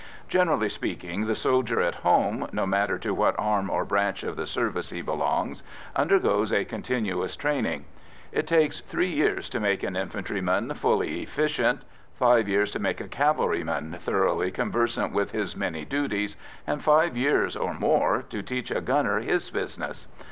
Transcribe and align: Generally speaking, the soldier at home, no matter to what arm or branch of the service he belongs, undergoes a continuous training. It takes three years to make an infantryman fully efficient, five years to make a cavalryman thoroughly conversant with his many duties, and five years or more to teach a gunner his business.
Generally 0.27 0.69
speaking, 0.69 1.27
the 1.27 1.35
soldier 1.35 1.79
at 1.79 1.93
home, 1.93 2.47
no 2.51 2.65
matter 2.65 2.97
to 2.97 3.13
what 3.13 3.35
arm 3.37 3.69
or 3.69 3.85
branch 3.85 4.23
of 4.23 4.35
the 4.35 4.47
service 4.47 4.89
he 4.89 5.03
belongs, 5.03 5.61
undergoes 5.95 6.51
a 6.51 6.65
continuous 6.65 7.35
training. 7.35 7.85
It 8.31 8.47
takes 8.47 8.81
three 8.81 9.11
years 9.11 9.47
to 9.51 9.59
make 9.59 9.83
an 9.83 9.95
infantryman 9.95 10.73
fully 10.73 11.21
efficient, 11.21 11.83
five 12.15 12.47
years 12.49 12.71
to 12.71 12.79
make 12.79 12.99
a 12.99 13.07
cavalryman 13.07 13.95
thoroughly 13.99 14.49
conversant 14.49 15.13
with 15.13 15.33
his 15.33 15.55
many 15.55 15.85
duties, 15.85 16.35
and 16.65 16.81
five 16.83 17.15
years 17.15 17.55
or 17.55 17.75
more 17.75 18.23
to 18.31 18.41
teach 18.41 18.71
a 18.71 18.81
gunner 18.81 19.19
his 19.19 19.51
business. 19.51 20.07